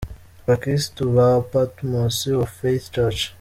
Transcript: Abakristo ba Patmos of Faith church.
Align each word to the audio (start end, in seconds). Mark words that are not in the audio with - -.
Abakristo 0.43 1.01
ba 1.15 1.27
Patmos 1.51 2.17
of 2.43 2.49
Faith 2.59 2.85
church. 2.95 3.21